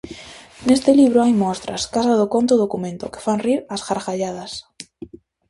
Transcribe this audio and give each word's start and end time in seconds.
Neste 0.67 0.91
libro 0.99 1.19
hai 1.21 1.33
mostras, 1.45 1.81
caso 1.95 2.13
do 2.19 2.27
conto 2.33 2.51
"O 2.53 2.61
documento", 2.63 3.11
que 3.13 3.23
fan 3.25 3.39
rir 3.45 3.59
ás 3.73 3.81
gargalladas. 3.87 4.51